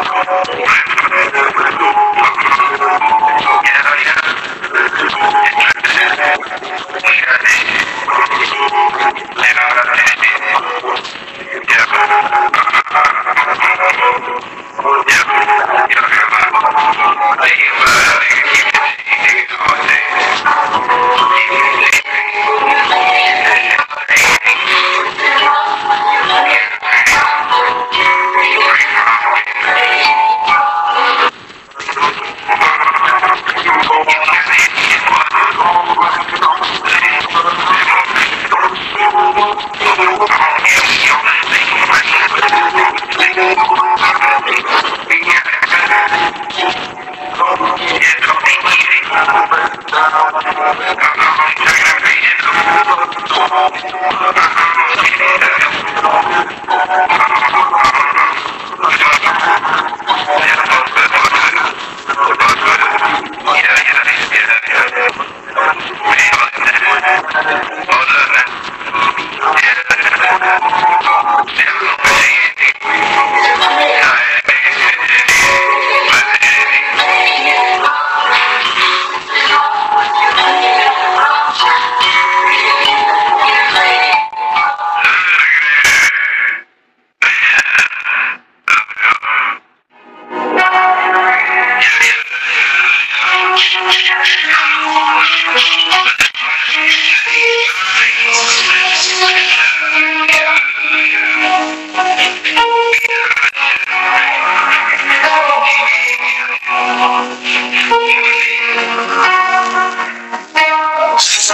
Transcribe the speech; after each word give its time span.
Yeah. 0.00 0.38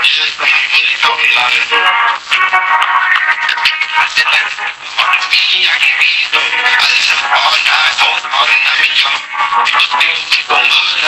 I 0.00 0.06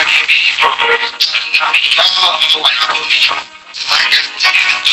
can't 0.05 0.29
be 0.29 0.37
broke. 0.61 0.77
I'm 0.77 1.73
not 1.73 1.81
young, 1.97 2.43
so 2.53 2.61
I'm 2.61 2.77
not 2.77 2.89
going 2.93 3.01
to 3.01 3.09
be 3.09 3.17
young. 3.25 3.41
I 3.41 4.05
can't 4.13 4.29
take 4.37 4.61
it. 4.61 4.92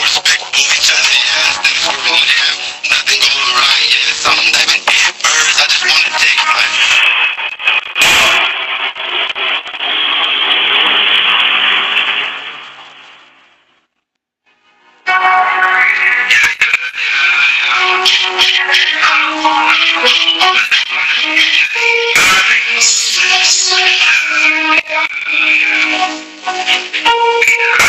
Yeah. 26.51 27.88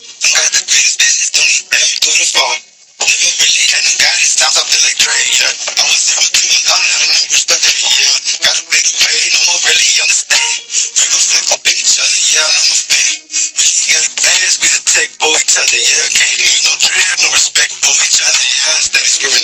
you 16.41 16.61
know, 16.65 16.75
treat 16.81 17.05
no 17.21 17.29
respect 17.29 17.73
for 17.85 17.93
each 18.01 18.21
other. 18.25 18.45
Yes, 18.65 18.89
that's 18.89 19.17
great. 19.21 19.40